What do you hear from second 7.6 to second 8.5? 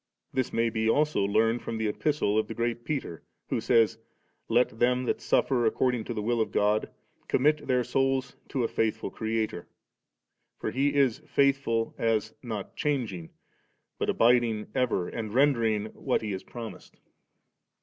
their souls